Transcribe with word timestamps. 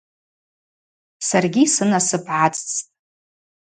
Саргьи 1.27 1.63
сынасып 1.73 2.23
гӏацӏцӏтӏ. 2.27 2.81